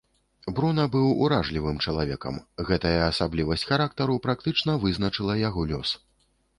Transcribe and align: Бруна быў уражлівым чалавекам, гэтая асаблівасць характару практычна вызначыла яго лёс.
Бруна 0.59 0.85
быў 0.95 1.11
уражлівым 1.25 1.77
чалавекам, 1.85 2.41
гэтая 2.71 2.97
асаблівасць 3.11 3.67
характару 3.75 4.19
практычна 4.27 4.71
вызначыла 4.83 5.41
яго 5.49 5.61
лёс. 5.75 5.89